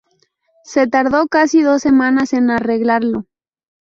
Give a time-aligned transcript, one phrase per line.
[0.63, 3.27] Se tardó casi dos semanas en arreglarlo.